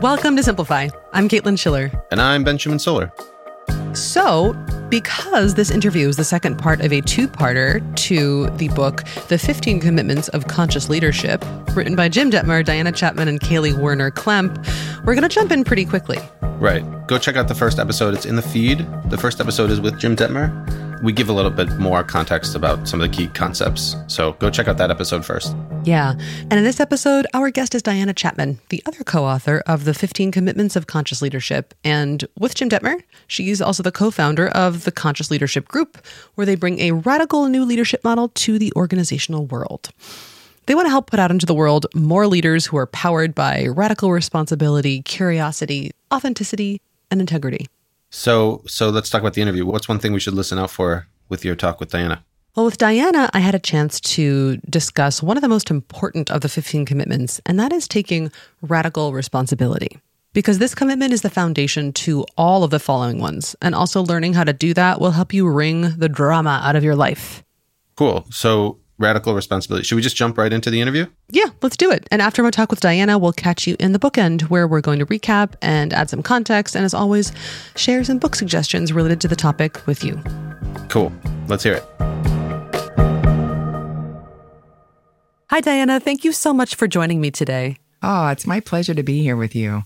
[0.00, 0.90] Welcome to Simplify.
[1.12, 1.90] I'm Caitlin Schiller.
[2.12, 3.12] And I'm Benjamin Schuler.
[3.94, 4.52] So,
[4.90, 9.38] because this interview is the second part of a two parter to the book, The
[9.38, 14.64] 15 Commitments of Conscious Leadership, written by Jim Dethmer, Diana Chapman, and Kaley Warner Klemp,
[15.04, 16.18] we're going to jump in pretty quickly.
[16.42, 16.84] Right.
[17.08, 18.14] Go check out the first episode.
[18.14, 18.86] It's in the feed.
[19.06, 22.88] The first episode is with Jim Dethmer we give a little bit more context about
[22.88, 23.96] some of the key concepts.
[24.06, 25.54] So go check out that episode first.
[25.84, 26.12] Yeah.
[26.12, 29.94] And in this episode, our guest is Diana Chapman, the other co author of The
[29.94, 31.74] 15 Commitments of Conscious Leadership.
[31.84, 35.98] And with Jim Dethmer, she's also the co founder of the Conscious Leadership Group,
[36.34, 39.90] where they bring a radical new leadership model to the organizational world.
[40.66, 43.66] They want to help put out into the world more leaders who are powered by
[43.68, 47.68] radical responsibility, curiosity, authenticity, and integrity.
[48.10, 49.66] So, so let's talk about the interview.
[49.66, 52.24] What's one thing we should listen out for with your talk with Diana?
[52.56, 56.40] Well, with Diana, I had a chance to discuss one of the most important of
[56.40, 60.00] the 15 commitments, and that is taking radical responsibility.
[60.32, 63.56] Because this commitment is the foundation to all of the following ones.
[63.62, 66.84] And also learning how to do that will help you wring the drama out of
[66.84, 67.42] your life.
[67.96, 68.26] Cool.
[68.30, 69.84] So, radical responsibility.
[69.84, 71.06] Should we just jump right into the interview?
[71.30, 72.06] Yeah, let's do it.
[72.10, 74.98] And after my talk with Diana, we'll catch you in the bookend where we're going
[74.98, 76.74] to recap and add some context.
[76.74, 77.32] And as always,
[77.76, 80.20] share some book suggestions related to the topic with you.
[80.88, 81.12] Cool.
[81.46, 81.84] Let's hear it.
[85.50, 85.98] Hi, Diana.
[85.98, 87.78] Thank you so much for joining me today.
[88.02, 89.82] Oh, it's my pleasure to be here with you.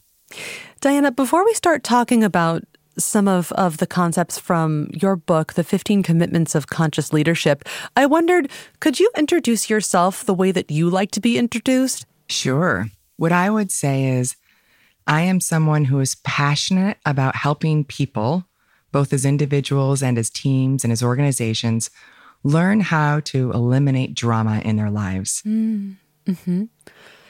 [0.80, 2.64] Diana, before we start talking about
[2.98, 7.64] some of, of the concepts from your book, The 15 Commitments of Conscious Leadership.
[7.96, 12.06] I wondered, could you introduce yourself the way that you like to be introduced?
[12.28, 12.86] Sure.
[13.16, 14.36] What I would say is,
[15.06, 18.46] I am someone who is passionate about helping people,
[18.92, 21.90] both as individuals and as teams and as organizations,
[22.44, 25.42] learn how to eliminate drama in their lives.
[25.44, 25.96] Mm.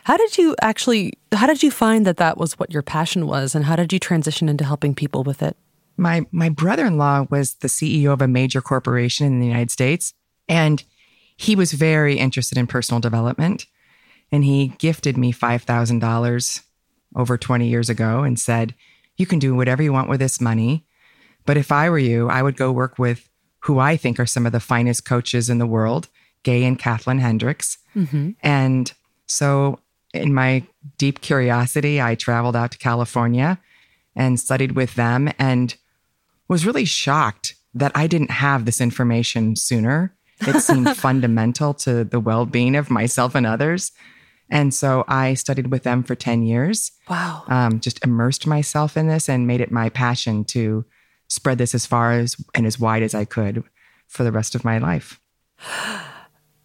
[0.05, 3.55] How did you actually how did you find that that was what your passion was
[3.55, 5.57] and how did you transition into helping people with it?
[5.96, 10.14] My my brother-in-law was the CEO of a major corporation in the United States
[10.48, 10.83] and
[11.36, 13.67] he was very interested in personal development
[14.30, 16.62] and he gifted me $5,000
[17.14, 18.74] over 20 years ago and said,
[19.17, 20.86] "You can do whatever you want with this money,
[21.45, 23.29] but if I were you, I would go work with
[23.61, 26.08] who I think are some of the finest coaches in the world,
[26.42, 28.30] Gay and Kathleen Hendricks." Mm-hmm.
[28.42, 28.92] And
[29.27, 29.80] so
[30.12, 30.67] in my
[30.98, 33.58] deep curiosity, I traveled out to California
[34.14, 35.74] and studied with them and
[36.48, 40.14] was really shocked that I didn't have this information sooner.
[40.40, 43.92] It seemed fundamental to the well being of myself and others.
[44.50, 46.92] And so I studied with them for 10 years.
[47.08, 47.44] Wow.
[47.48, 50.84] Um, just immersed myself in this and made it my passion to
[51.29, 53.64] spread this as far as and as wide as I could
[54.08, 55.18] for the rest of my life.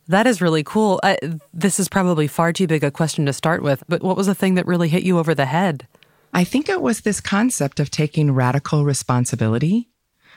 [0.07, 0.99] That is really cool.
[1.03, 1.17] I,
[1.53, 4.35] this is probably far too big a question to start with, but what was the
[4.35, 5.87] thing that really hit you over the head?
[6.33, 9.89] I think it was this concept of taking radical responsibility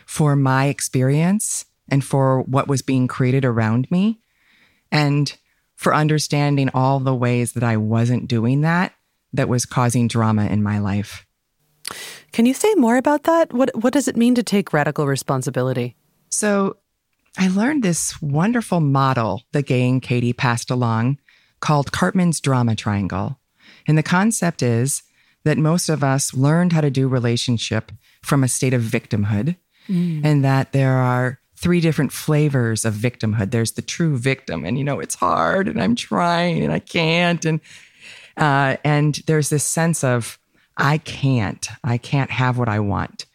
[0.06, 4.20] for my experience and for what was being created around me,
[4.92, 5.36] and
[5.76, 8.92] for understanding all the ways that I wasn't doing that
[9.32, 11.26] that was causing drama in my life.
[12.32, 13.52] Can you say more about that?
[13.52, 15.96] What what does it mean to take radical responsibility?
[16.28, 16.76] So,
[17.38, 21.18] I learned this wonderful model that Gay and Katie passed along
[21.60, 23.38] called Karpman's Drama Triangle.
[23.86, 25.02] And the concept is
[25.44, 27.92] that most of us learned how to do relationship
[28.22, 29.56] from a state of victimhood,
[29.88, 30.20] mm.
[30.24, 33.50] and that there are three different flavors of victimhood.
[33.50, 37.44] There's the true victim, and you know it's hard, and I'm trying, and I can't,
[37.44, 37.60] and
[38.36, 40.38] uh, and there's this sense of
[40.76, 43.26] I can't, I can't have what I want.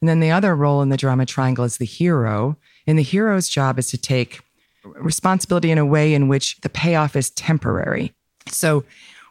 [0.00, 3.48] And then the other role in the drama triangle is the hero, and the hero's
[3.48, 4.40] job is to take
[4.84, 8.14] responsibility in a way in which the payoff is temporary.
[8.48, 8.84] So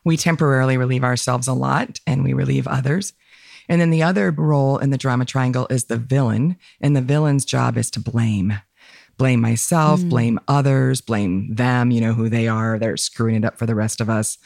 [0.03, 3.13] we temporarily relieve ourselves a lot and we relieve others.
[3.67, 6.57] And then the other role in the drama triangle is the villain.
[6.81, 8.59] And the villain's job is to blame.
[9.17, 10.09] Blame myself, mm.
[10.09, 12.79] blame others, blame them, you know, who they are.
[12.79, 14.37] They're screwing it up for the rest of us.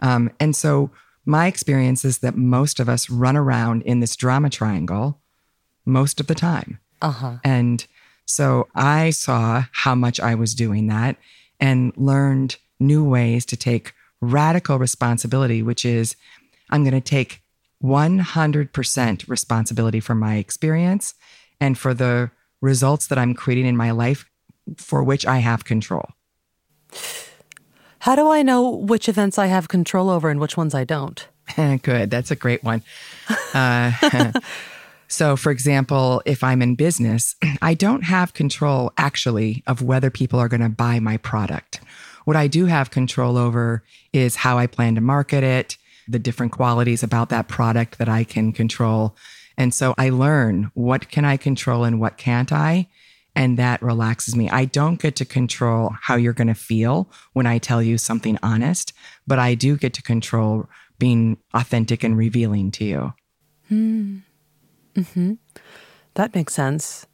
[0.00, 0.90] Um, and so
[1.26, 5.20] my experience is that most of us run around in this drama triangle
[5.84, 6.78] most of the time.
[7.02, 7.38] Uh-huh.
[7.44, 7.86] And
[8.30, 11.16] so I saw how much I was doing that
[11.58, 16.14] and learned new ways to take radical responsibility, which is
[16.70, 17.42] I'm going to take
[17.82, 21.14] 100% responsibility for my experience
[21.60, 22.30] and for the
[22.60, 24.26] results that I'm creating in my life
[24.76, 26.10] for which I have control.
[28.00, 31.26] How do I know which events I have control over and which ones I don't?
[31.56, 32.10] Good.
[32.10, 32.82] That's a great one.
[33.52, 33.92] Uh,
[35.10, 40.38] So, for example, if I'm in business, I don't have control actually of whether people
[40.38, 41.80] are going to buy my product.
[42.24, 45.76] What I do have control over is how I plan to market it,
[46.06, 49.16] the different qualities about that product that I can control.
[49.58, 52.88] And so I learn what can I control and what can't I?
[53.34, 54.48] And that relaxes me.
[54.48, 58.38] I don't get to control how you're going to feel when I tell you something
[58.44, 58.92] honest,
[59.26, 60.68] but I do get to control
[60.98, 63.12] being authentic and revealing to you.
[63.68, 64.18] Hmm.
[65.00, 65.34] Mm-hmm.
[66.14, 67.06] That makes sense.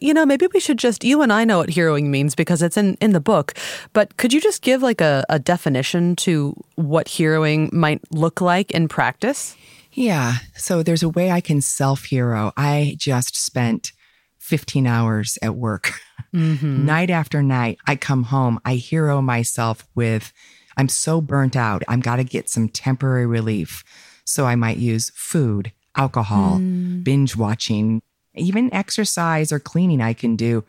[0.00, 2.76] You know, maybe we should just, you and I know what heroing means because it's
[2.76, 3.54] in, in the book,
[3.92, 8.72] but could you just give like a, a definition to what heroing might look like
[8.72, 9.56] in practice?
[9.92, 10.38] Yeah.
[10.56, 12.52] So there's a way I can self hero.
[12.56, 13.92] I just spent
[14.40, 15.92] 15 hours at work.
[16.34, 16.84] Mm-hmm.
[16.86, 20.32] night after night, I come home, I hero myself with,
[20.76, 21.82] I'm so burnt out.
[21.88, 23.84] I'm got to get some temporary relief.
[24.24, 27.04] So I might use food, alcohol, mm.
[27.04, 28.02] binge watching,
[28.34, 30.64] even exercise or cleaning I can do.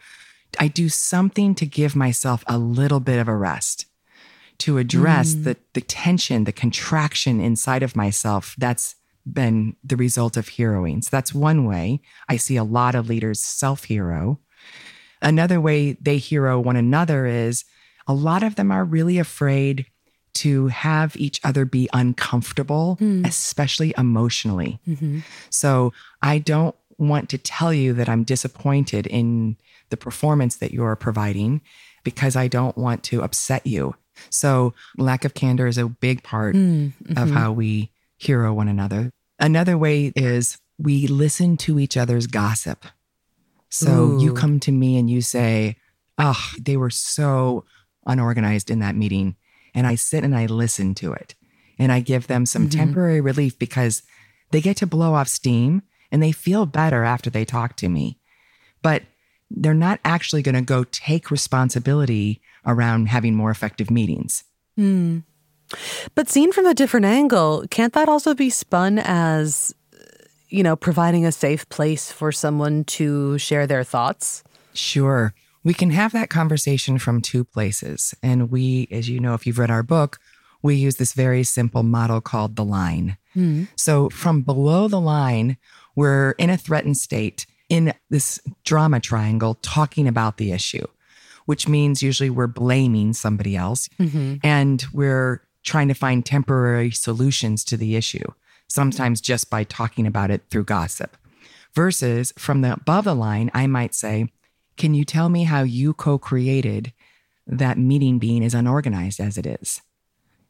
[0.59, 3.85] I do something to give myself a little bit of a rest
[4.59, 5.43] to address mm.
[5.43, 8.55] the, the tension, the contraction inside of myself.
[8.57, 8.95] That's
[9.25, 11.03] been the result of heroing.
[11.03, 14.39] So that's one way I see a lot of leaders self hero.
[15.21, 17.65] Another way they hero one another is
[18.07, 19.87] a lot of them are really afraid
[20.35, 23.25] to have each other be uncomfortable, mm.
[23.27, 24.79] especially emotionally.
[24.87, 25.19] Mm-hmm.
[25.49, 29.57] So I don't want to tell you that I'm disappointed in
[29.89, 31.61] the performance that you're providing
[32.03, 33.95] because I don't want to upset you.
[34.29, 37.21] So, lack of candor is a big part mm, mm-hmm.
[37.21, 39.11] of how we hero one another.
[39.39, 42.85] Another way is we listen to each other's gossip.
[43.69, 44.23] So, Ooh.
[44.23, 45.75] you come to me and you say,
[46.17, 47.65] Oh, they were so
[48.05, 49.35] unorganized in that meeting.
[49.75, 51.35] And I sit and I listen to it
[51.77, 52.79] and I give them some mm-hmm.
[52.79, 54.01] temporary relief because
[54.51, 58.17] they get to blow off steam and they feel better after they talk to me.
[58.81, 59.03] But
[59.51, 64.43] they're not actually going to go take responsibility around having more effective meetings.
[64.75, 65.19] Hmm.
[66.13, 69.73] But seen from a different angle, can't that also be spun as,
[70.49, 74.43] you know, providing a safe place for someone to share their thoughts?
[74.73, 75.33] Sure.
[75.65, 78.13] We can have that conversation from two places.
[78.23, 80.19] And we, as you know, if you've read our book,
[80.61, 83.17] we use this very simple model called the line.
[83.35, 83.67] Mm.
[83.75, 85.57] So from below the line,
[85.95, 90.85] we're in a threatened state in this drama triangle talking about the issue,
[91.45, 94.35] which means usually we're blaming somebody else mm-hmm.
[94.43, 98.25] and we're trying to find temporary solutions to the issue,
[98.67, 101.17] sometimes just by talking about it through gossip.
[101.73, 104.31] Versus from the above the line, I might say,
[104.77, 106.93] Can you tell me how you co created
[107.47, 109.81] that meeting being as unorganized as it is?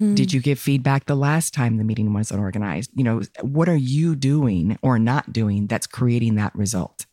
[0.01, 0.15] Mm.
[0.15, 2.91] Did you give feedback the last time the meeting was unorganized?
[2.95, 7.05] You know, what are you doing or not doing that's creating that result?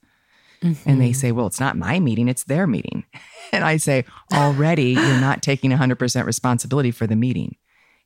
[0.63, 0.89] Mm-hmm.
[0.89, 1.15] And they mm-hmm.
[1.15, 3.05] say, well, it's not my meeting, it's their meeting.
[3.55, 7.57] And I say, already you're not taking 100% responsibility for the meeting.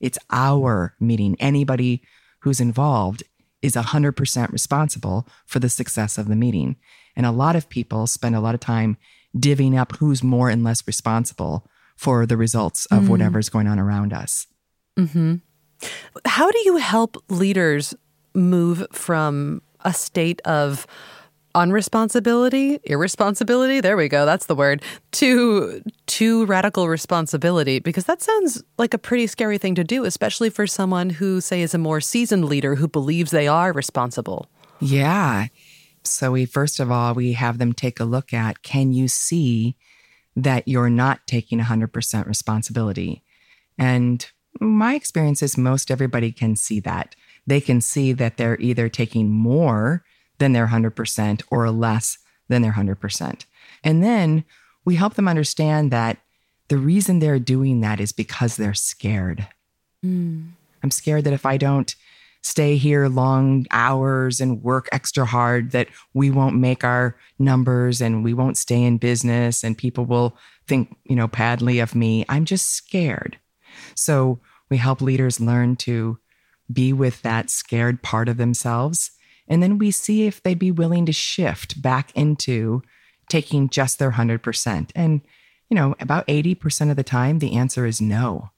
[0.01, 1.37] It's our meeting.
[1.39, 2.03] Anybody
[2.41, 3.23] who's involved
[3.67, 6.77] is 100% responsible for the success of the meeting.
[7.15, 8.97] And a lot of people spend a lot of time
[9.37, 11.67] divvying up who's more and less responsible
[11.97, 13.09] for the results of mm.
[13.09, 14.47] whatever's going on around us.
[14.99, 15.37] Mm-hmm.
[16.25, 17.95] How do you help leaders
[18.35, 20.87] move from a state of
[21.57, 28.63] unresponsibility, irresponsibility, there we go, that's the word, to to radical responsibility because that sounds
[28.79, 32.01] like a pretty scary thing to do, especially for someone who say is a more
[32.01, 34.49] seasoned leader who believes they are responsible.
[34.81, 35.47] Yeah.
[36.05, 39.77] So we first of all, we have them take a look at can you see
[40.37, 43.23] that you're not taking 100% responsibility?
[43.79, 47.17] And my experience is most everybody can see that.
[47.47, 50.05] They can see that they're either taking more
[50.39, 53.45] than their 100% or less than their 100%.
[53.83, 54.45] And then
[54.85, 56.19] we help them understand that
[56.69, 59.47] the reason they're doing that is because they're scared.
[60.05, 60.49] Mm.
[60.83, 61.95] I'm scared that if I don't
[62.43, 68.23] stay here long hours and work extra hard, that we won't make our numbers and
[68.23, 70.37] we won't stay in business and people will
[70.69, 72.25] think, you know, badly of me.
[72.29, 73.39] I'm just scared.
[73.97, 74.39] So
[74.71, 76.19] we help leaders learn to
[76.73, 79.11] be with that scared part of themselves.
[79.49, 82.83] And then we see if they'd be willing to shift back into
[83.29, 84.91] taking just their 100%.
[84.95, 85.21] And,
[85.69, 88.51] you know, about 80% of the time, the answer is no.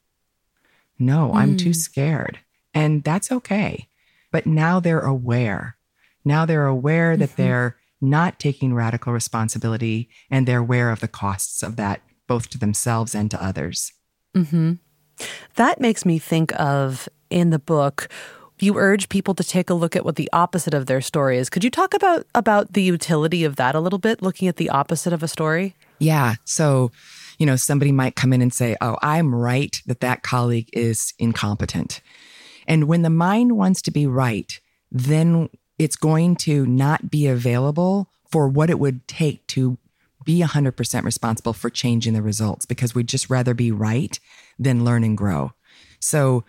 [0.98, 1.74] No, I'm too hmm.
[1.74, 2.40] scared.
[2.74, 3.88] And that's okay.
[4.30, 5.76] But now they're aware.
[6.24, 7.42] Now they're aware that mm-hmm.
[7.42, 12.58] they're not taking radical responsibility and they're aware of the costs of that, both to
[12.58, 13.92] themselves and to others.
[14.36, 14.74] Mm-hmm.
[15.56, 18.08] That makes me think of in the book
[18.62, 21.50] you urge people to take a look at what the opposite of their story is.
[21.50, 24.70] Could you talk about about the utility of that a little bit, looking at the
[24.70, 25.74] opposite of a story?
[25.98, 26.36] Yeah.
[26.44, 26.90] So,
[27.38, 31.14] you know, somebody might come in and say, "Oh, I'm right that that colleague is
[31.18, 32.00] incompetent."
[32.66, 34.60] And when the mind wants to be right,
[34.90, 35.48] then
[35.78, 39.78] it's going to not be available for what it would take to
[40.24, 44.20] be 100% responsible for changing the results because we'd just rather be right
[44.58, 45.52] than learn and grow.
[46.00, 46.44] So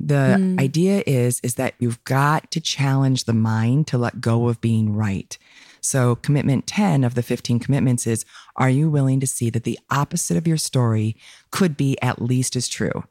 [0.00, 0.60] the mm.
[0.60, 4.94] idea is is that you've got to challenge the mind to let go of being
[4.94, 5.36] right.
[5.80, 8.24] So commitment 10 of the 15 commitments is
[8.56, 11.16] are you willing to see that the opposite of your story
[11.50, 13.04] could be at least as true?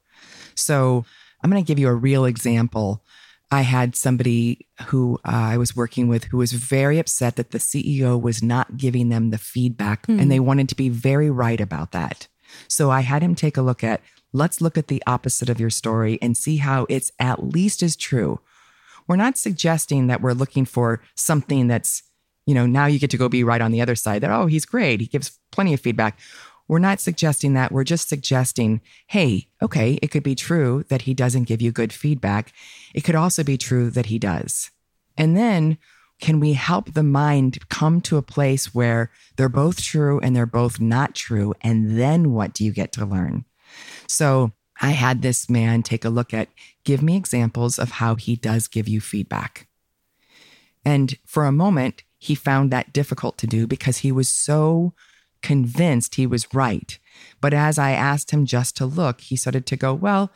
[0.56, 1.06] So
[1.42, 3.04] I'm going to give you a real example.
[3.50, 7.60] I had somebody who uh, I was working with who was very upset that the
[7.60, 10.20] CEO was not giving them the feedback mm.
[10.20, 12.28] and they wanted to be very right about that.
[12.68, 14.02] So I had him take a look at
[14.34, 17.96] let's look at the opposite of your story and see how it's at least as
[17.96, 18.40] true.
[19.08, 22.04] We're not suggesting that we're looking for something that's,
[22.46, 24.48] you know, now you get to go be right on the other side that, oh,
[24.48, 25.00] he's great.
[25.00, 26.20] He gives plenty of feedback.
[26.68, 27.72] We're not suggesting that.
[27.72, 31.94] We're just suggesting, hey, okay, it could be true that he doesn't give you good
[31.94, 32.52] feedback.
[32.94, 34.72] It could also be true that he does.
[35.18, 35.78] And then
[36.20, 40.46] can we help the mind come to a place where they're both true and they're
[40.46, 41.54] both not true?
[41.62, 43.46] And then what do you get to learn?
[44.08, 46.50] So I had this man take a look at
[46.84, 49.68] give me examples of how he does give you feedback.
[50.86, 54.94] And for a moment, he found that difficult to do because he was so
[55.42, 56.98] convinced he was right.
[57.42, 60.32] But as I asked him just to look, he started to go, Well,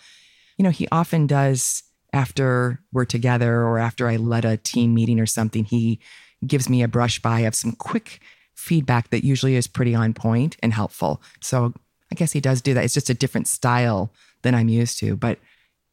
[0.57, 5.19] you know, he often does after we're together or after I led a team meeting
[5.19, 5.99] or something, he
[6.45, 8.19] gives me a brush by of some quick
[8.55, 11.21] feedback that usually is pretty on point and helpful.
[11.39, 11.73] So
[12.11, 12.83] I guess he does do that.
[12.83, 15.39] It's just a different style than I'm used to, but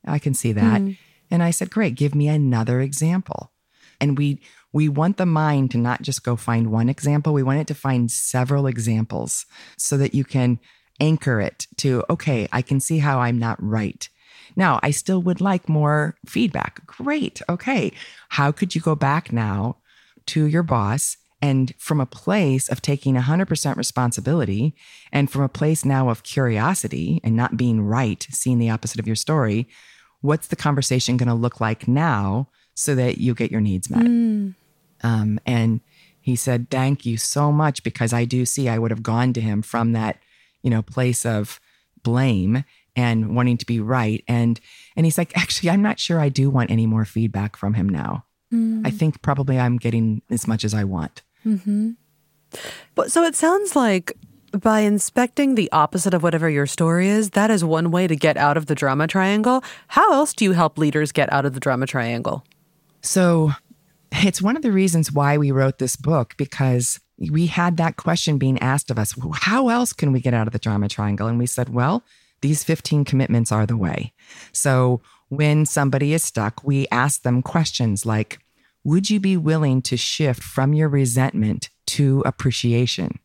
[0.07, 0.81] I can see that.
[0.81, 0.99] Mm.
[1.31, 3.53] And I said, "Great, give me another example."
[4.01, 4.41] And we
[4.73, 7.75] we want the mind to not just go find one example, we want it to
[7.75, 9.47] find several examples
[9.79, 10.59] so that you can
[11.01, 14.09] anchor it to, okay, I can see how I'm not right.
[14.57, 16.87] Now, I still would like more feedback.
[16.87, 17.41] Great.
[17.49, 17.93] Okay.
[18.31, 19.77] How could you go back now
[20.27, 24.75] to your boss and from a place of taking 100% responsibility
[25.12, 29.07] and from a place now of curiosity and not being right, seeing the opposite of
[29.07, 29.68] your story,
[30.21, 34.04] what's the conversation going to look like now so that you get your needs met?
[34.04, 34.54] Mm.
[35.02, 35.80] Um, and
[36.21, 39.40] he said, Thank you so much because I do see I would have gone to
[39.40, 40.18] him from that,
[40.62, 41.61] you know, place of
[42.02, 42.64] blame
[42.97, 44.25] and wanting to be right.
[44.26, 44.59] And
[44.97, 47.88] and he's like, actually, I'm not sure I do want any more feedback from him
[47.88, 48.25] now.
[48.52, 48.85] Mm.
[48.87, 51.23] I think probably I'm getting as much as I want.
[51.49, 51.90] Mm-hmm.
[52.95, 54.12] But so it sounds like
[54.52, 58.37] by inspecting the opposite of whatever your story is, that is one way to get
[58.37, 59.62] out of the drama triangle.
[59.88, 62.45] How else do you help leaders get out of the drama triangle?
[63.02, 63.52] So
[64.12, 66.99] it's one of the reasons why we wrote this book because
[67.31, 70.52] we had that question being asked of us how else can we get out of
[70.52, 71.26] the drama triangle?
[71.26, 72.05] And we said, well,
[72.40, 74.12] these 15 commitments are the way.
[74.52, 78.38] So when somebody is stuck, we ask them questions like,
[78.88, 83.18] would you be willing to shift from your resentment to appreciation?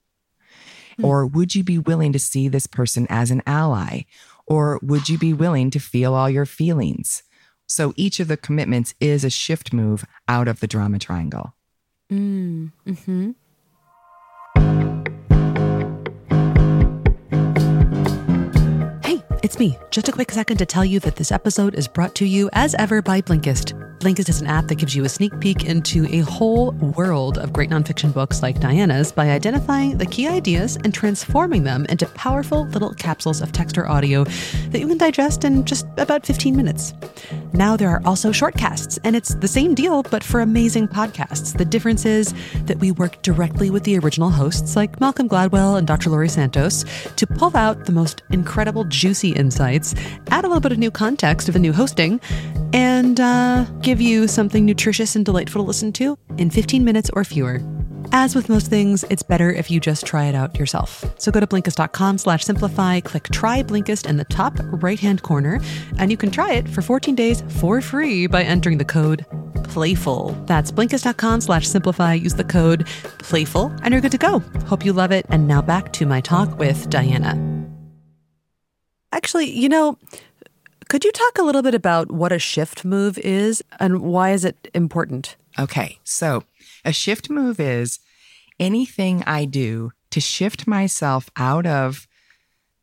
[0.99, 1.05] Mm.
[1.05, 4.01] Or would you be willing to see this person as an ally?
[4.45, 7.23] Or would you be willing to feel all your feelings?
[7.65, 11.55] So each of the commitments is a shift move out of the drama triangle.
[12.11, 13.31] Mm, hmm
[19.05, 19.77] Hey, it's me.
[19.91, 22.75] Just a quick second to tell you that this episode is brought to you as
[22.75, 23.92] ever by Blinkist.
[24.03, 27.53] Blinkist is an app that gives you a sneak peek into a whole world of
[27.53, 32.65] great nonfiction books like Diana's by identifying the key ideas and transforming them into powerful
[32.65, 34.25] little capsules of text or audio
[34.71, 36.93] that you can digest in just about 15 minutes.
[37.53, 41.57] Now there are also shortcasts, and it's the same deal, but for amazing podcasts.
[41.57, 42.33] The difference is
[42.65, 46.09] that we work directly with the original hosts like Malcolm Gladwell and Dr.
[46.09, 46.83] Laurie Santos
[47.15, 49.95] to pull out the most incredible, juicy insights,
[50.27, 52.19] add a little bit of new context of the new hosting,
[52.73, 57.23] and uh, give you something nutritious and delightful to listen to in 15 minutes or
[57.23, 57.59] fewer.
[58.11, 61.03] As with most things, it's better if you just try it out yourself.
[61.19, 65.59] So go to Blinkist.com slash simplify, click try Blinkist in the top right hand corner,
[65.97, 69.25] and you can try it for 14 days for free by entering the code
[69.63, 70.31] playful.
[70.45, 72.13] That's Blinkist.com slash simplify.
[72.13, 72.85] Use the code
[73.19, 74.39] playful, and you're good to go.
[74.67, 75.25] Hope you love it.
[75.29, 77.53] And now back to my talk with Diana.
[79.11, 79.97] Actually, you know,
[80.93, 84.45] could you talk a little bit about what a shift move is and why is
[84.45, 85.37] it important?
[85.57, 85.97] Okay.
[86.03, 86.43] So,
[86.85, 87.97] a shift move is
[88.59, 92.07] anything I do to shift myself out of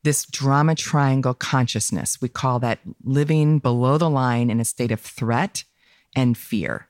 [0.03, 2.21] this drama triangle consciousness.
[2.21, 5.63] We call that living below the line in a state of threat
[6.17, 6.89] and fear.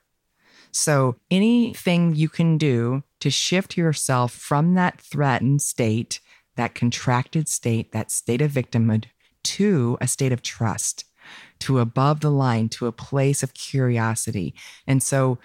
[0.71, 6.19] So, anything you can do to shift yourself from that threatened state,
[6.55, 9.03] that contracted state, that state of victimhood
[9.43, 11.05] to a state of trust
[11.59, 14.53] to above the line, to a place of curiosity.
[14.87, 15.37] And so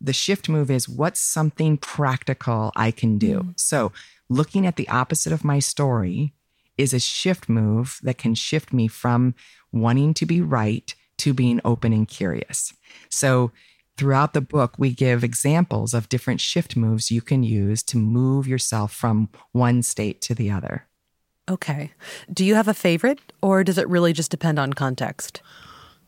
[0.00, 3.40] the shift move is what's something practical I can do?
[3.40, 3.60] Mm.
[3.60, 3.92] So
[4.28, 6.32] looking at the opposite of my story
[6.78, 9.34] is a shift move that can shift me from
[9.72, 12.72] wanting to be right to being open and curious.
[13.10, 13.52] So
[13.98, 18.48] throughout the book, we give examples of different shift moves you can use to move
[18.48, 20.86] yourself from one state to the other.
[21.50, 21.90] Okay.
[22.32, 25.42] Do you have a favorite, or does it really just depend on context?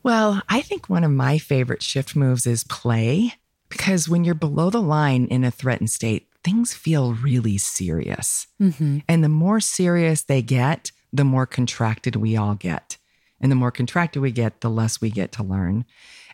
[0.01, 3.33] Well, I think one of my favorite shift moves is play,
[3.69, 8.47] because when you're below the line in a threatened state, things feel really serious.
[8.61, 8.99] Mm-hmm.
[9.07, 12.97] And the more serious they get, the more contracted we all get.
[13.41, 15.85] And the more contracted we get, the less we get to learn.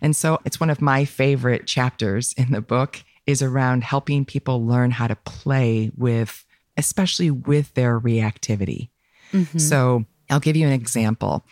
[0.01, 4.65] And so it's one of my favorite chapters in the book is around helping people
[4.65, 6.45] learn how to play with,
[6.77, 8.89] especially with their reactivity.
[9.33, 9.57] Mm-hmm.
[9.57, 11.43] So I'll give you an example.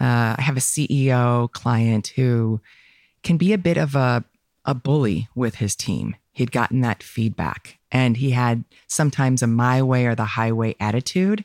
[0.00, 2.60] Uh, I have a CEO client who
[3.22, 4.24] can be a bit of a,
[4.64, 6.16] a bully with his team.
[6.32, 11.44] He'd gotten that feedback and he had sometimes a my way or the highway attitude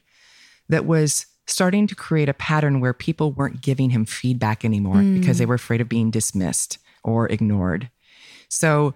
[0.69, 5.19] that was starting to create a pattern where people weren't giving him feedback anymore mm.
[5.19, 7.89] because they were afraid of being dismissed or ignored.
[8.49, 8.93] So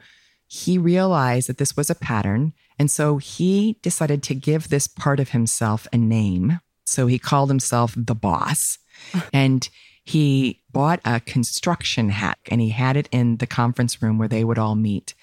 [0.48, 2.54] he realized that this was a pattern.
[2.78, 6.60] And so he decided to give this part of himself a name.
[6.92, 8.78] So he called himself the boss.
[9.34, 9.68] and
[10.04, 14.44] he bought a construction hat and he had it in the conference room where they
[14.44, 15.14] would all meet.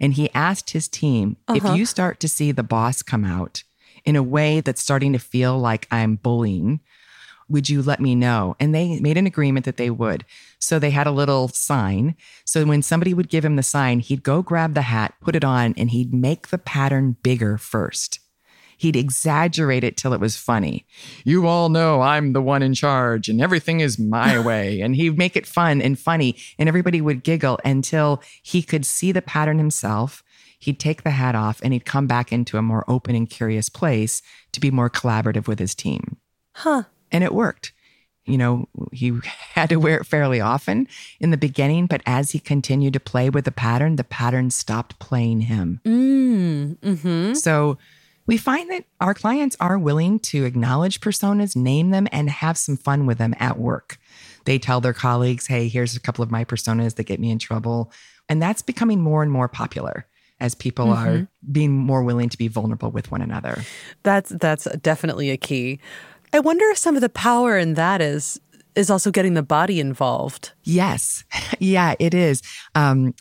[0.00, 1.70] And he asked his team uh-huh.
[1.70, 3.64] if you start to see the boss come out,
[4.04, 6.80] in a way that's starting to feel like I'm bullying,
[7.48, 8.56] would you let me know?
[8.60, 10.24] And they made an agreement that they would.
[10.58, 12.14] So they had a little sign.
[12.44, 15.44] So when somebody would give him the sign, he'd go grab the hat, put it
[15.44, 18.20] on, and he'd make the pattern bigger first.
[18.78, 20.86] He'd exaggerate it till it was funny.
[21.24, 24.80] You all know I'm the one in charge and everything is my way.
[24.80, 29.12] And he'd make it fun and funny, and everybody would giggle until he could see
[29.12, 30.22] the pattern himself
[30.58, 33.68] he'd take the hat off and he'd come back into a more open and curious
[33.68, 36.16] place to be more collaborative with his team.
[36.54, 36.84] Huh.
[37.12, 37.72] And it worked.
[38.26, 39.18] You know, he
[39.54, 40.88] had to wear it fairly often
[41.20, 44.98] in the beginning, but as he continued to play with the pattern, the pattern stopped
[44.98, 45.80] playing him.
[45.84, 47.34] Mm, mm-hmm.
[47.34, 47.78] So
[48.28, 52.76] we find that our clients are willing to acknowledge personas, name them, and have some
[52.76, 53.98] fun with them at work.
[54.44, 57.38] They tell their colleagues, hey, here's a couple of my personas that get me in
[57.38, 57.90] trouble.
[58.28, 60.06] And that's becoming more and more popular
[60.40, 61.08] as people mm-hmm.
[61.08, 63.62] are being more willing to be vulnerable with one another.
[64.02, 65.80] That's that's definitely a key.
[66.32, 68.38] I wonder if some of the power in that is
[68.74, 70.52] is also getting the body involved.
[70.64, 71.24] Yes,
[71.58, 72.42] yeah, it is.
[72.74, 73.14] Um,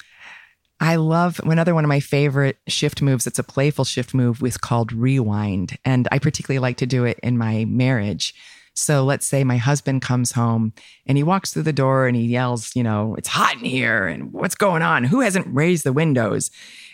[0.80, 3.26] I love another one of my favorite shift moves.
[3.26, 7.20] It's a playful shift move with called rewind, and I particularly like to do it
[7.24, 8.36] in my marriage.
[8.78, 10.72] So let's say my husband comes home
[11.08, 14.06] and he walks through the door and he yells, you know, it's hot in here
[14.06, 15.04] and what's going on?
[15.04, 16.52] Who hasn't raised the windows?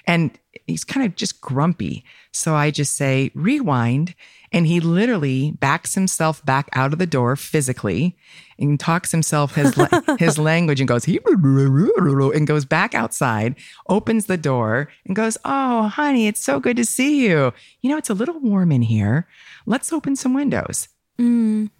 [0.07, 0.31] And
[0.65, 2.05] he's kind of just grumpy.
[2.33, 4.15] So I just say, rewind.
[4.51, 8.15] And he literally backs himself back out of the door physically
[8.59, 9.73] and talks himself his,
[10.19, 13.55] his language and goes, and goes back outside,
[13.89, 17.53] opens the door and goes, Oh, honey, it's so good to see you.
[17.81, 19.27] You know, it's a little warm in here.
[19.65, 20.87] Let's open some windows.
[21.19, 21.71] Mm.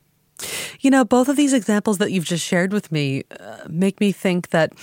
[0.79, 4.11] You know, both of these examples that you've just shared with me uh, make me
[4.11, 4.73] think that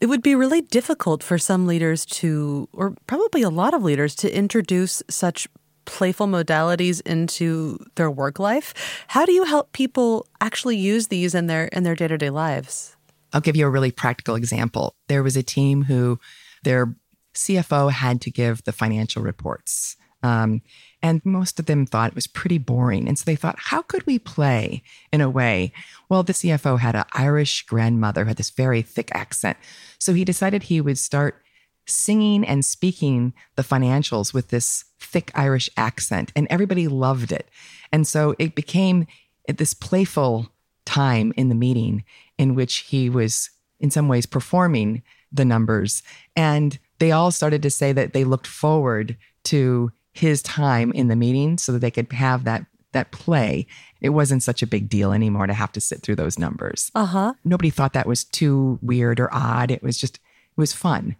[0.00, 4.14] it would be really difficult for some leaders to, or probably a lot of leaders,
[4.16, 5.48] to introduce such
[5.84, 9.04] playful modalities into their work life.
[9.08, 12.30] How do you help people actually use these in their in their day to day
[12.30, 12.96] lives?
[13.32, 14.94] I'll give you a really practical example.
[15.08, 16.18] There was a team who
[16.62, 16.94] their
[17.34, 19.96] CFO had to give the financial reports.
[20.24, 20.62] Um,
[21.02, 23.06] and most of them thought it was pretty boring.
[23.06, 24.82] And so they thought, how could we play
[25.12, 25.70] in a way?
[26.08, 29.58] Well, the CFO had an Irish grandmother, had this very thick accent.
[29.98, 31.42] So he decided he would start
[31.86, 36.32] singing and speaking the financials with this thick Irish accent.
[36.34, 37.50] And everybody loved it.
[37.92, 39.06] And so it became
[39.46, 40.48] this playful
[40.86, 42.02] time in the meeting
[42.38, 46.02] in which he was, in some ways, performing the numbers.
[46.34, 51.16] And they all started to say that they looked forward to his time in the
[51.16, 53.66] meeting so that they could have that that play.
[54.00, 56.90] It wasn't such a big deal anymore to have to sit through those numbers.
[56.94, 57.34] Uh-huh.
[57.44, 59.70] Nobody thought that was too weird or odd.
[59.70, 61.16] It was just it was fun.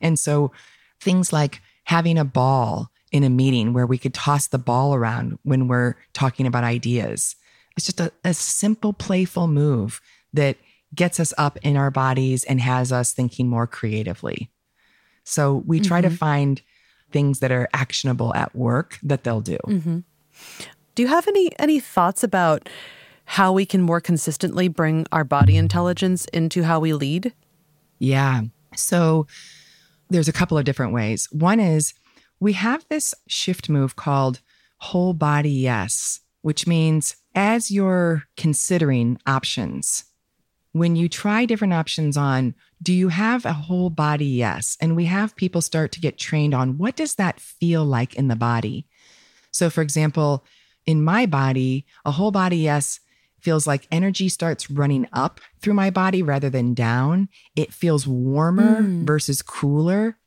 [0.00, 0.50] And so
[0.98, 5.38] things like having a ball in a meeting where we could toss the ball around
[5.42, 7.36] when we're talking about ideas.
[7.76, 10.00] It's just a, a simple, playful move
[10.32, 10.56] that
[10.94, 14.50] gets us up in our bodies and has us thinking more creatively.
[15.24, 16.10] So we try mm-hmm.
[16.10, 16.62] to find
[17.10, 19.58] things that are actionable at work that they'll do.
[19.66, 19.98] Mm-hmm.
[20.94, 22.68] Do you have any any thoughts about
[23.24, 27.32] how we can more consistently bring our body intelligence into how we lead?
[27.98, 28.42] Yeah.
[28.74, 29.26] So
[30.08, 31.28] there's a couple of different ways.
[31.30, 31.94] One is
[32.40, 34.40] we have this shift move called
[34.78, 40.04] whole body yes, which means as you're considering options,
[40.72, 44.76] when you try different options on, do you have a whole body yes?
[44.80, 48.28] And we have people start to get trained on what does that feel like in
[48.28, 48.86] the body?
[49.50, 50.44] So, for example,
[50.86, 53.00] in my body, a whole body yes
[53.40, 57.28] feels like energy starts running up through my body rather than down.
[57.56, 59.06] It feels warmer mm.
[59.06, 60.18] versus cooler.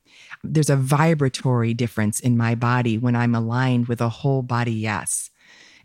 [0.43, 5.29] There's a vibratory difference in my body when I'm aligned with a whole body yes.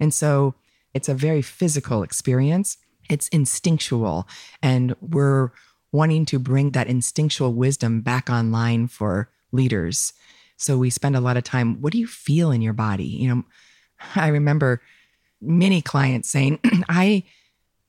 [0.00, 0.54] And so
[0.94, 2.78] it's a very physical experience.
[3.08, 4.26] It's instinctual.
[4.62, 5.50] And we're
[5.92, 10.12] wanting to bring that instinctual wisdom back online for leaders.
[10.56, 13.04] So we spend a lot of time, what do you feel in your body?
[13.04, 13.44] You know,
[14.14, 14.82] I remember
[15.40, 17.24] many clients saying, I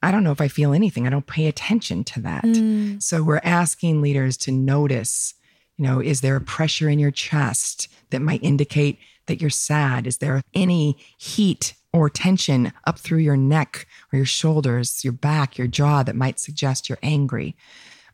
[0.01, 1.05] I don't know if I feel anything.
[1.05, 2.45] I don't pay attention to that.
[2.45, 3.03] Mm.
[3.03, 5.33] So we're asking leaders to notice,
[5.77, 10.07] you know, is there a pressure in your chest that might indicate that you're sad?
[10.07, 15.57] Is there any heat or tension up through your neck or your shoulders, your back,
[15.57, 17.55] your jaw that might suggest you're angry?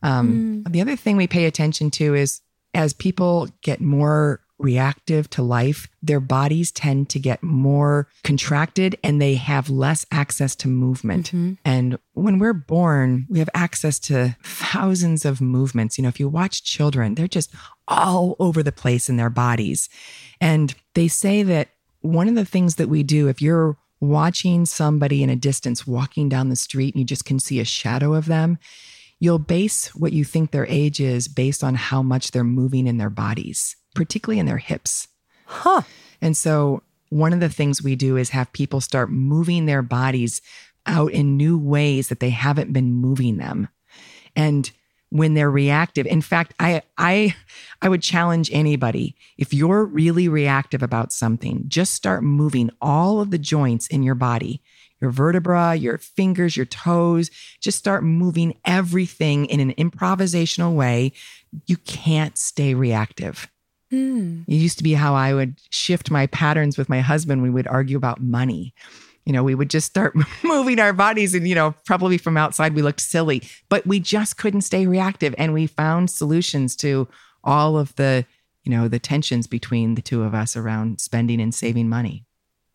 [0.02, 0.72] Um, mm.
[0.72, 2.40] The other thing we pay attention to is
[2.74, 9.20] as people get more reactive to life, their bodies tend to get more contracted and
[9.20, 11.26] they have less access to movement.
[11.26, 11.54] Mm-hmm.
[11.64, 15.98] And when we're born, we have access to thousands of movements.
[15.98, 17.52] You know, if you watch children, they're just
[17.86, 19.88] all over the place in their bodies.
[20.40, 21.68] And they say that
[22.06, 26.28] one of the things that we do, if you're watching somebody in a distance walking
[26.28, 28.58] down the street and you just can see a shadow of them,
[29.18, 32.98] you'll base what you think their age is based on how much they're moving in
[32.98, 35.08] their bodies particularly in their hips.
[35.46, 35.82] Huh.
[36.22, 40.40] And so one of the things we do is have people start moving their bodies
[40.86, 43.68] out in new ways that they haven't been moving them.
[44.36, 44.70] And
[45.10, 47.34] when they're reactive, in fact, I I
[47.80, 53.30] I would challenge anybody if you're really reactive about something, just start moving all of
[53.30, 54.62] the joints in your body.
[54.98, 61.12] Your vertebra, your fingers, your toes, just start moving everything in an improvisational way.
[61.66, 63.50] You can't stay reactive.
[63.92, 64.44] Mm.
[64.48, 67.42] It used to be how I would shift my patterns with my husband.
[67.42, 68.74] We would argue about money.
[69.26, 72.74] You know, we would just start moving our bodies, and, you know, probably from outside
[72.74, 75.34] we looked silly, but we just couldn't stay reactive.
[75.36, 77.08] And we found solutions to
[77.44, 78.24] all of the,
[78.64, 82.24] you know, the tensions between the two of us around spending and saving money.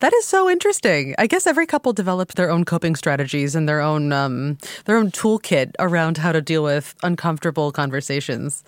[0.02, 1.14] That is so interesting.
[1.16, 5.12] I guess every couple develops their own coping strategies and their own um, their own
[5.12, 8.64] toolkit around how to deal with uncomfortable conversations.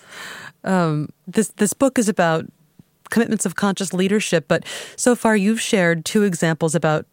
[0.63, 2.47] Um, this this book is about
[3.11, 7.05] commitments of conscious leadership, but so far you've shared two examples about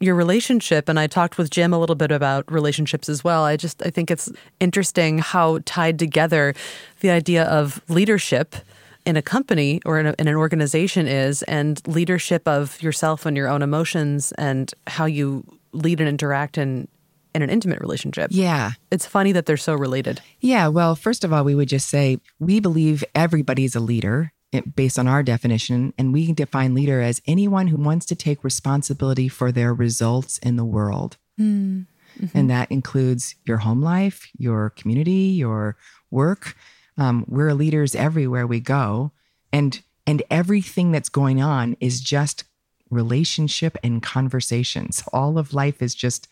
[0.00, 3.44] your relationship and I talked with Jim a little bit about relationships as well.
[3.44, 4.30] I just I think it's
[4.60, 6.54] interesting how tied together
[7.00, 8.56] the idea of leadership
[9.04, 13.36] in a company or in, a, in, an organization is and leadership of yourself and
[13.36, 16.88] your own emotions and how you lead and interact in
[17.34, 18.30] in an intimate relationship.
[18.32, 18.72] Yeah.
[18.90, 20.22] It's funny that they're so related.
[20.40, 24.32] Yeah, well, first of all, we would just say we believe everybody's a leader
[24.74, 29.28] based on our definition and we define leader as anyone who wants to take responsibility
[29.28, 31.16] for their results in the world.
[31.38, 31.86] Mm.
[32.20, 32.38] Mm-hmm.
[32.38, 35.76] And that includes your home life, your community, your
[36.10, 36.56] work,
[36.98, 39.12] um, we're leaders everywhere we go,
[39.52, 42.44] and and everything that's going on is just
[42.90, 45.02] relationship and conversations.
[45.12, 46.28] All of life is just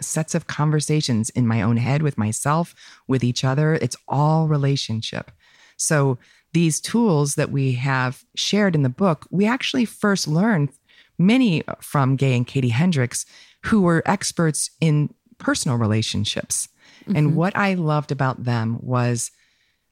[0.00, 2.74] sets of conversations in my own head with myself,
[3.08, 3.74] with each other.
[3.74, 5.30] It's all relationship.
[5.76, 6.18] So
[6.54, 10.70] these tools that we have shared in the book, we actually first learned
[11.18, 13.26] many from Gay and Katie Hendricks,
[13.64, 16.68] who were experts in personal relationships.
[17.02, 17.16] Mm-hmm.
[17.16, 19.30] And what I loved about them was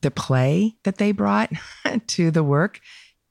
[0.00, 1.50] the play that they brought
[2.06, 2.80] to the work.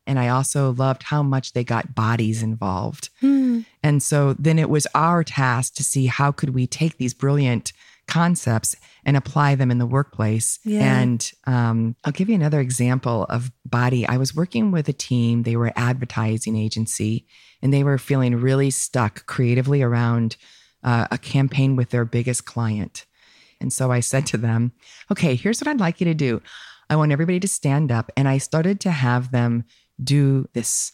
[0.06, 3.10] And I also loved how much they got bodies involved.
[3.22, 3.66] Mm.
[3.84, 7.72] And so then it was our task to see how could we take these brilliant
[8.12, 10.60] concepts and apply them in the workplace.
[10.66, 11.00] Yeah.
[11.00, 14.06] And um, I'll give you another example of body.
[14.06, 17.26] I was working with a team, they were advertising agency,
[17.62, 20.36] and they were feeling really stuck creatively around
[20.84, 23.06] uh, a campaign with their biggest client.
[23.62, 24.74] And so I said to them,
[25.10, 26.42] okay, here's what I'd like you to do.
[26.90, 28.12] I want everybody to stand up.
[28.18, 29.64] And I started to have them
[30.04, 30.92] do this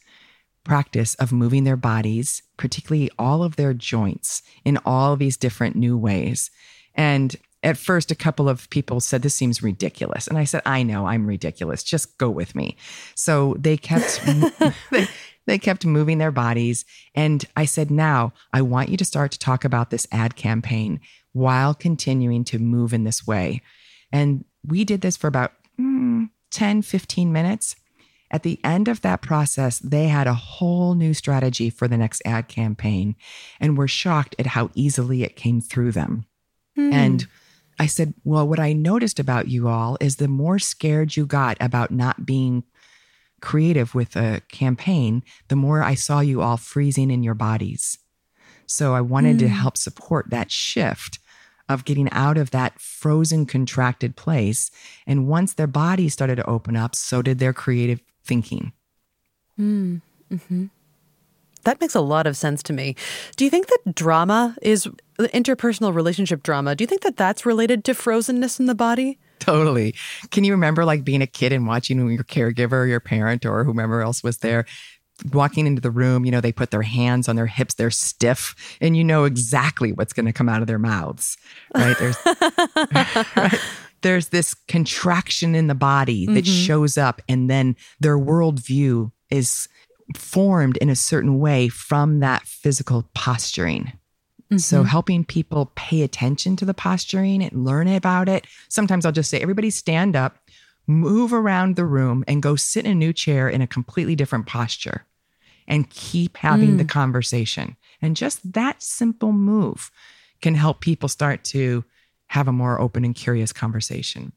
[0.63, 5.97] practice of moving their bodies, particularly all of their joints, in all these different new
[5.97, 6.51] ways.
[6.97, 10.27] And at first, a couple of people said, This seems ridiculous.
[10.27, 11.83] And I said, I know I'm ridiculous.
[11.83, 12.75] Just go with me.
[13.15, 14.21] So they kept.
[14.91, 15.07] they,
[15.47, 16.83] they kept moving their bodies.
[17.15, 20.99] And I said, Now I want you to start to talk about this ad campaign
[21.31, 23.61] while continuing to move in this way.
[24.11, 27.75] And we did this for about mm, 10, 15 minutes.
[28.29, 32.21] At the end of that process, they had a whole new strategy for the next
[32.25, 33.15] ad campaign
[33.59, 36.25] and were shocked at how easily it came through them.
[36.77, 36.93] Mm.
[36.93, 37.27] And
[37.79, 41.57] I said, Well, what I noticed about you all is the more scared you got
[41.59, 42.63] about not being
[43.41, 47.99] creative with a campaign, the more I saw you all freezing in your bodies.
[48.65, 49.39] So I wanted mm.
[49.39, 51.19] to help support that shift
[51.69, 54.71] of getting out of that frozen, contracted place.
[55.05, 58.73] And once their bodies started to open up, so did their creative thinking.
[59.59, 60.01] Mm.
[60.31, 60.65] Mm-hmm.
[61.67, 62.95] That makes a lot of sense to me.
[63.35, 64.87] Do you think that drama is
[65.19, 66.75] interpersonal relationship drama?
[66.75, 69.19] Do you think that that's related to frozenness in the body?
[69.39, 69.93] Totally.
[70.31, 74.01] Can you remember like being a kid and watching your caregiver, your parent, or whomever
[74.01, 74.65] else was there
[75.33, 78.55] walking into the room, you know, they put their hands on their hips, they're stiff,
[78.79, 81.37] and you know exactly what's going to come out of their mouths,
[81.75, 81.97] right?
[81.97, 82.17] There's,
[83.35, 83.59] right?
[84.03, 86.65] There's this contraction in the body that mm-hmm.
[86.65, 89.67] shows up, and then their worldview is
[90.15, 93.85] formed in a certain way from that physical posturing.
[93.85, 94.57] Mm-hmm.
[94.57, 98.47] So, helping people pay attention to the posturing and learn about it.
[98.69, 100.37] Sometimes I'll just say, everybody stand up,
[100.87, 104.45] move around the room, and go sit in a new chair in a completely different
[104.45, 105.05] posture
[105.67, 106.77] and keep having mm.
[106.77, 107.75] the conversation.
[108.01, 109.91] And just that simple move
[110.41, 111.83] can help people start to
[112.27, 114.31] have a more open and curious conversation.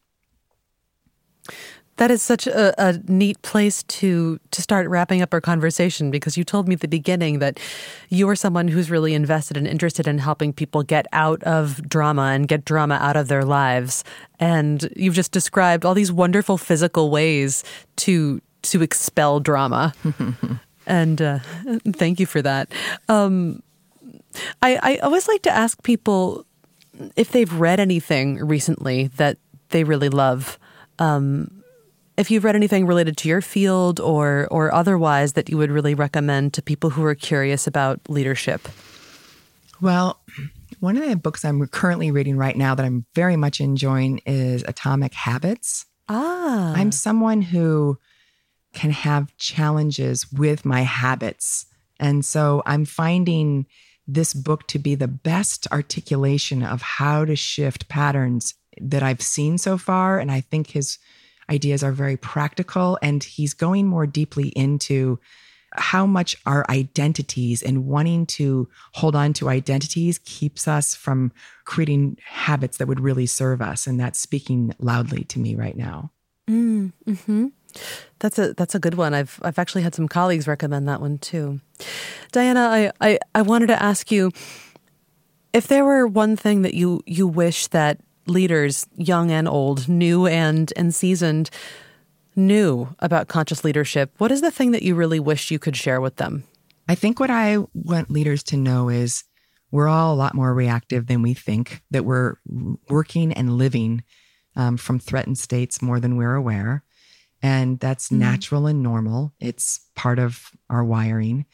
[2.01, 6.35] That is such a, a, neat place to to start wrapping up our conversation because
[6.35, 7.61] you told me at the beginning that
[8.09, 12.33] you are someone who's really invested and interested in helping people get out of drama
[12.33, 14.03] and get drama out of their lives.
[14.39, 17.65] And you've just described all these wonderful physical ways
[17.97, 19.93] to to expel drama.
[20.87, 21.41] and uh,
[21.93, 22.73] thank you for that.
[23.11, 23.63] Um,
[24.63, 26.47] I, I always like to ask people
[27.15, 29.37] if they've read anything recently that
[29.69, 30.59] they really love.
[30.99, 31.60] Um,
[32.16, 35.94] if you've read anything related to your field or or otherwise that you would really
[35.94, 38.68] recommend to people who are curious about leadership.
[39.81, 40.20] Well,
[40.81, 44.62] one of the books I'm currently reading right now that I'm very much enjoying is
[44.66, 45.87] Atomic Habits.
[46.09, 46.73] Ah.
[46.77, 47.99] I'm someone who
[48.73, 51.66] can have challenges with my habits.
[51.99, 53.66] And so I'm finding
[54.07, 59.59] this book to be the best articulation of how to shift patterns that I've seen
[59.59, 60.18] so far.
[60.18, 60.99] And I think his
[61.51, 62.99] ideas are very practical.
[63.03, 65.19] And he's going more deeply into
[65.75, 71.33] how much our identities and wanting to hold on to identities keeps us from
[71.65, 73.87] creating habits that would really serve us.
[73.87, 76.11] And that's speaking loudly to me right now.
[76.49, 76.93] Mm,
[77.27, 77.47] hmm
[78.19, 79.15] That's a that's a good one.
[79.15, 81.61] I've I've actually had some colleagues recommend that one too.
[82.33, 84.33] Diana, I, I, I wanted to ask you
[85.53, 90.27] if there were one thing that you you wish that leaders, young and old, new
[90.27, 91.51] and and seasoned,
[92.37, 96.01] knew about conscious leadership, what is the thing that you really wish you could share
[96.01, 96.45] with them?
[96.89, 99.25] I think what I want leaders to know is
[99.71, 102.37] we're all a lot more reactive than we think, that we're
[102.89, 104.03] working and living
[104.57, 106.83] um, from threatened states more than we're aware.
[107.43, 108.19] And that's mm-hmm.
[108.19, 109.33] natural and normal.
[109.39, 111.47] It's part of our wiring.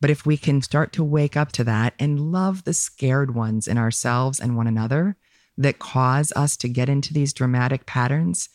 [0.00, 3.66] But if we can start to wake up to that and love the scared ones
[3.66, 5.16] in ourselves and one another,
[5.58, 8.48] that cause us to get into these dramatic patterns.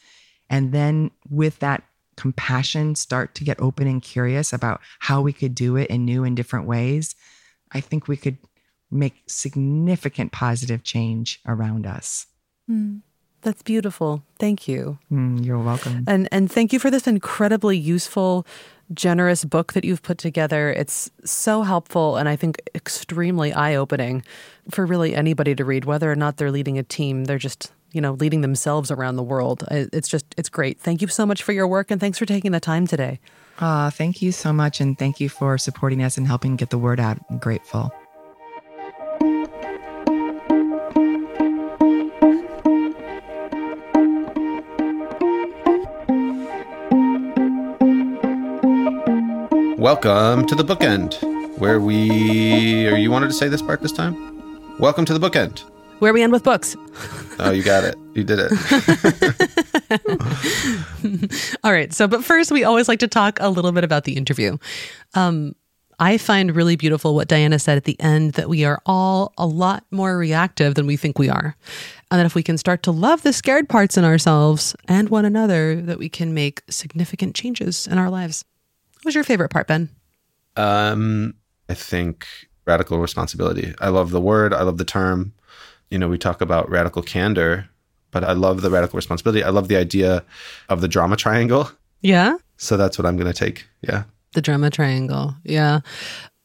[0.50, 1.84] And then with that
[2.16, 6.24] compassion, start to get open and curious about how we could do it in new
[6.24, 7.14] and different ways.
[7.72, 8.38] I think we could
[8.90, 12.28] make significant positive change around us.
[12.70, 13.02] Mm.
[13.44, 14.24] That's beautiful.
[14.40, 14.98] Thank you.
[15.12, 16.06] Mm, you're welcome.
[16.08, 18.48] And and thank you for this incredibly useful,
[18.94, 20.72] generous book that you've put together.
[20.72, 24.24] It's so helpful and I think extremely eye-opening
[24.72, 27.26] for really anybody to read whether or not they're leading a team.
[27.26, 29.66] They're just, you know, leading themselves around the world.
[29.70, 30.80] It's just it's great.
[30.80, 33.20] Thank you so much for your work and thanks for taking the time today.
[33.60, 36.78] Uh, thank you so much and thank you for supporting us and helping get the
[36.78, 37.20] word out.
[37.30, 37.92] I'm grateful.
[49.84, 51.22] Welcome to the bookend,
[51.60, 52.88] where we.
[52.88, 54.16] Or you wanted to say this part this time?
[54.80, 55.60] Welcome to the bookend,
[56.00, 56.78] where we end with books.
[57.40, 57.96] oh, you got it.
[58.14, 58.50] You did it.
[61.66, 61.92] All right.
[61.92, 64.58] So, but first, we always like to talk a little bit about the interview.
[65.16, 65.54] Um,
[66.00, 69.46] I find really beautiful what Diana said at the end that we are all a
[69.46, 71.58] lot more reactive than we think we are.
[72.10, 75.26] And that if we can start to love the scared parts in ourselves and one
[75.26, 78.46] another, that we can make significant changes in our lives.
[79.04, 79.90] What was your favorite part, Ben?
[80.56, 81.34] Um,
[81.68, 82.26] I think
[82.66, 83.74] radical responsibility.
[83.82, 84.54] I love the word.
[84.54, 85.34] I love the term.
[85.90, 87.68] You know, we talk about radical candor,
[88.12, 89.44] but I love the radical responsibility.
[89.44, 90.24] I love the idea
[90.70, 91.70] of the drama triangle.
[92.00, 92.38] Yeah.
[92.56, 93.68] So that's what I'm going to take.
[93.82, 94.04] Yeah.
[94.34, 95.36] The drama triangle.
[95.44, 95.82] Yeah.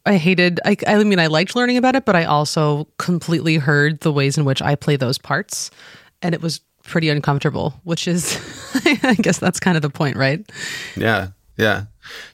[0.05, 4.01] I hated, I, I mean, I liked learning about it, but I also completely heard
[4.01, 5.71] the ways in which I play those parts.
[6.23, 8.37] And it was pretty uncomfortable, which is,
[8.85, 10.44] I guess that's kind of the point, right?
[10.97, 11.29] Yeah.
[11.57, 11.85] Yeah.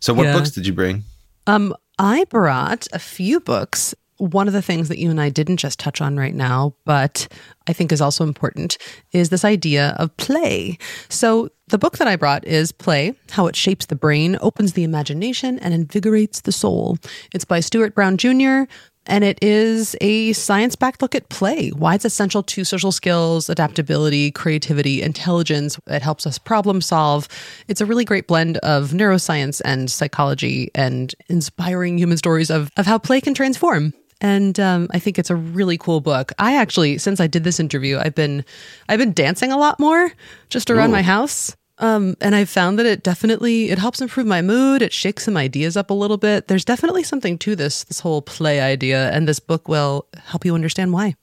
[0.00, 0.32] So what Yeah.
[0.34, 1.04] books did you bring?
[1.46, 3.94] Um, I brought a few books.
[4.18, 7.26] One of the things that you and I didn't just touch on right now, but
[7.66, 8.78] I think is also important,
[9.12, 10.78] is this idea of play.
[11.08, 14.84] So, the book that I brought is Play How It Shapes the Brain, Opens the
[14.84, 16.98] Imagination, and Invigorates the Soul.
[17.34, 18.64] It's by Stuart Brown Jr.,
[19.06, 23.48] and it is a science backed look at play, why it's essential to social skills,
[23.48, 25.78] adaptability, creativity, intelligence.
[25.86, 27.28] It helps us problem solve.
[27.68, 32.86] It's a really great blend of neuroscience and psychology and inspiring human stories of, of
[32.86, 33.92] how play can transform.
[34.20, 36.32] And um, I think it's a really cool book.
[36.38, 38.44] I actually, since I did this interview, I've been
[38.88, 40.12] I've been dancing a lot more
[40.48, 40.92] just around Ooh.
[40.92, 41.54] my house.
[41.84, 44.80] Um, and I've found that it definitely it helps improve my mood.
[44.80, 46.48] It shakes some ideas up a little bit.
[46.48, 50.54] There's definitely something to this this whole play idea, and this book will help you
[50.54, 51.14] understand why.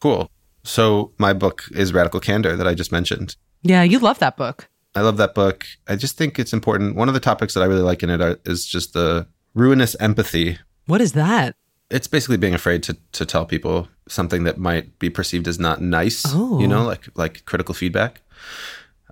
[0.00, 0.30] Cool.
[0.64, 3.36] So my book is Radical Candor that I just mentioned.
[3.62, 4.68] Yeah, you love that book.
[4.94, 5.66] I love that book.
[5.86, 6.96] I just think it's important.
[6.96, 9.94] One of the topics that I really like in it are, is just the ruinous
[10.00, 10.58] empathy.
[10.86, 11.56] What is that?
[11.90, 15.82] It's basically being afraid to to tell people something that might be perceived as not
[15.82, 16.22] nice.
[16.26, 16.58] Oh.
[16.58, 18.22] You know, like like critical feedback,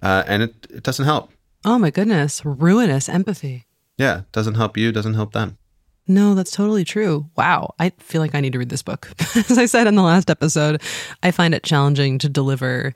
[0.03, 1.31] uh, and it it doesn't help.
[1.65, 3.65] Oh my goodness, ruinous empathy.
[3.97, 4.93] Yeah, doesn't help you.
[4.93, 5.57] Doesn't help them.
[6.07, 7.31] No, that's totally true.
[7.37, 7.75] Wow.
[7.79, 9.11] I feel like I need to read this book.
[9.37, 10.83] As I said in the last episode,
[11.23, 12.93] I find it challenging to deliver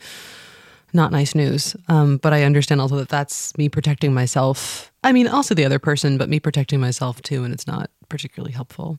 [0.92, 1.74] not nice news.
[1.88, 4.92] Um, but I understand also that that's me protecting myself.
[5.02, 7.44] I mean, also the other person, but me protecting myself too.
[7.44, 8.98] And it's not particularly helpful.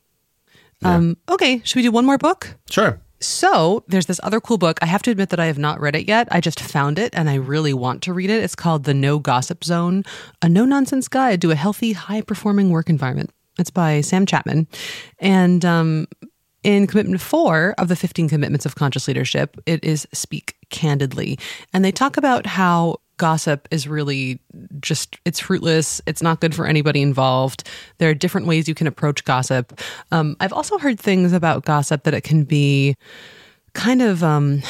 [0.83, 1.61] Um, okay.
[1.63, 2.55] Should we do one more book?
[2.69, 2.99] Sure.
[3.21, 4.79] So there's this other cool book.
[4.81, 6.27] I have to admit that I have not read it yet.
[6.31, 8.43] I just found it and I really want to read it.
[8.43, 10.03] It's called The No Gossip Zone,
[10.41, 13.31] a no nonsense guide to a healthy, high performing work environment.
[13.57, 14.67] It's by Sam Chapman.
[15.19, 16.07] And um,
[16.63, 21.37] in commitment four of the 15 commitments of conscious leadership, it is speak candidly.
[21.73, 24.39] And they talk about how gossip is really
[24.79, 26.01] just it's fruitless.
[26.07, 27.69] It's not good for anybody involved.
[27.99, 29.79] There are different ways you can approach gossip.
[30.11, 32.95] Um, i've also heard things about gossip that it can be
[33.73, 34.63] kind of um,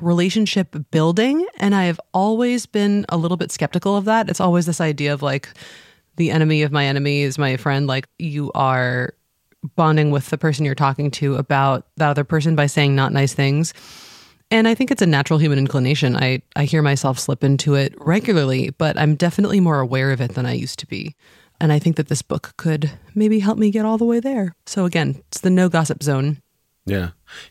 [0.00, 4.30] relationship building and i have always been a little bit skeptical of that.
[4.30, 5.48] It's always this idea of like
[6.16, 7.86] the enemy of my enemy is my friend.
[7.86, 9.12] Like you are
[9.74, 13.34] bonding with the person you're talking to about that other person by saying not nice
[13.34, 13.74] things
[14.50, 16.16] and I think it's a natural human inclination.
[16.16, 20.34] I, I hear myself slip into it regularly, but I'm definitely more aware of it
[20.34, 21.14] than I used to be.
[21.60, 24.54] And I think that this book could maybe help me get all the way there.
[24.66, 26.42] So again, it's the no gossip zone.
[26.84, 27.10] Yeah.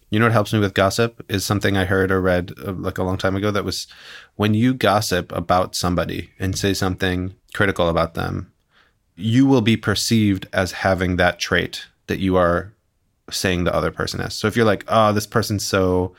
[0.09, 2.97] You know what helps me with gossip is something I heard or read uh, like
[2.97, 3.87] a long time ago that was
[4.35, 8.53] when you gossip about somebody and say something critical about them,
[9.15, 12.71] you will be perceived as having that trait that you are
[13.29, 14.33] saying the other person has.
[14.33, 16.15] So if you're like, oh, this person's so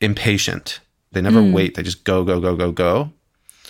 [0.00, 0.80] impatient,
[1.12, 1.52] they never hmm.
[1.52, 3.12] wait, they just go, go, go, go, go.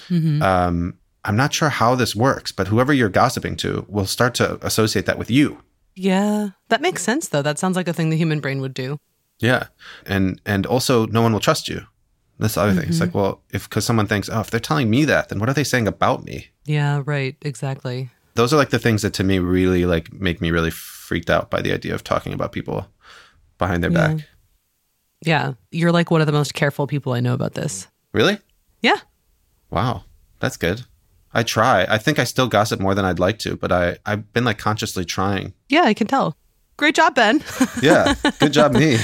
[0.09, 0.43] Mm-hmm.
[0.43, 4.64] Um, I'm not sure how this works, but whoever you're gossiping to will start to
[4.64, 5.62] associate that with you.
[5.95, 7.43] Yeah, that makes sense though.
[7.43, 8.99] That sounds like a thing the human brain would do.
[9.41, 9.67] Yeah,
[10.07, 11.83] and and also no one will trust you.
[12.38, 12.88] That's the other thing.
[12.88, 13.19] It's like, mm-hmm.
[13.19, 15.64] well, if because someone thinks, oh, if they're telling me that, then what are they
[15.64, 16.49] saying about me?
[16.64, 17.37] Yeah, right.
[17.43, 18.11] Exactly.
[18.35, 21.51] Those are like the things that to me really like make me really freaked out
[21.51, 22.87] by the idea of talking about people
[23.59, 24.14] behind their Yeah.
[24.14, 24.29] back.
[25.22, 27.88] Yeah, you're like one of the most careful people I know about this.
[28.12, 28.38] Really?
[28.83, 28.98] Yeah.
[29.70, 30.04] Wow,
[30.40, 30.83] that's good.
[31.35, 31.85] I try.
[31.88, 34.59] I think I still gossip more than I'd like to, but I I've been like
[34.59, 35.52] consciously trying.
[35.68, 36.37] Yeah, I can tell.
[36.76, 37.42] Great job, Ben.
[37.83, 38.98] Yeah, good job, me.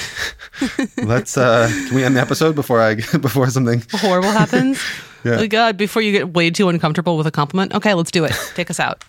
[0.96, 1.37] Let's.
[1.37, 3.83] uh Can we end the episode before I before something?
[3.92, 4.81] Horrible happens.
[5.24, 5.40] Yeah.
[5.40, 7.74] Oh, God, before you get way too uncomfortable with a compliment.
[7.74, 8.33] Okay, let's do it.
[8.55, 9.03] Take us out.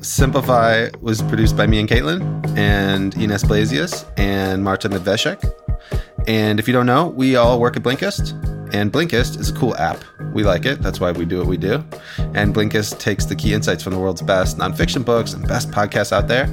[0.00, 2.22] Simplify was produced by me and Caitlin,
[2.56, 5.42] and Ines Blasius, and Marta Medveshek.
[6.26, 8.32] And if you don't know, we all work at Blinkist,
[8.74, 10.02] and Blinkist is a cool app.
[10.32, 10.82] We like it.
[10.82, 11.84] That's why we do what we do.
[12.34, 16.12] And Blinkist takes the key insights from the world's best nonfiction books and best podcasts
[16.12, 16.48] out there,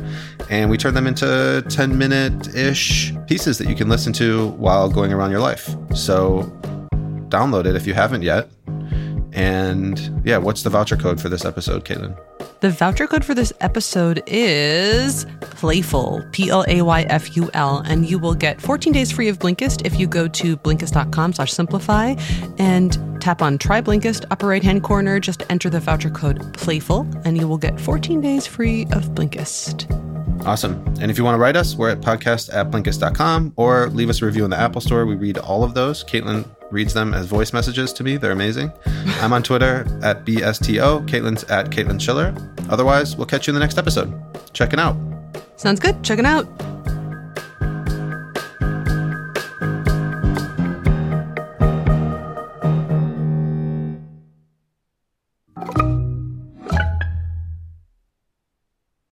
[0.49, 4.89] and we turn them into 10 minute ish pieces that you can listen to while
[4.89, 5.75] going around your life.
[5.95, 6.43] So
[7.29, 8.49] download it if you haven't yet
[9.33, 12.17] And yeah, what's the voucher code for this episode, Caitlin?
[12.59, 17.79] The voucher code for this episode is playful, P L A Y F U L,
[17.85, 21.51] and you will get 14 days free of Blinkist if you go to blinkist.com slash
[21.51, 22.15] simplify
[22.59, 27.07] and tap on try Blinkist, upper right hand corner, just enter the voucher code playful,
[27.25, 30.10] and you will get 14 days free of Blinkist.
[30.45, 30.83] Awesome.
[30.99, 34.21] And if you want to write us, we're at podcast at blinkist.com or leave us
[34.21, 35.05] a review in the Apple Store.
[35.05, 36.03] We read all of those.
[36.03, 38.17] Caitlin reads them as voice messages to me.
[38.17, 38.71] They're amazing.
[39.21, 41.07] I'm on Twitter at BSTO.
[41.07, 42.33] Caitlin's at Caitlin Schiller.
[42.69, 44.13] Otherwise, we'll catch you in the next episode.
[44.53, 44.95] Check it out.
[45.57, 46.01] Sounds good.
[46.03, 46.47] Check it out.